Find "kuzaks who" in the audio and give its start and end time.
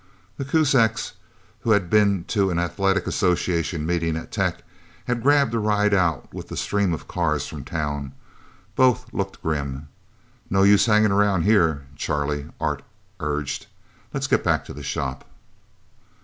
0.45-1.73